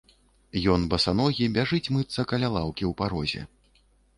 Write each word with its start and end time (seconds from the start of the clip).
І 0.61 0.63
ён 0.75 0.85
басаногі 0.93 1.51
бяжыць 1.57 1.91
мыцца 1.99 2.27
каля 2.35 2.51
лаўкі 2.57 2.83
ў 2.89 2.99
парозе. 3.03 3.41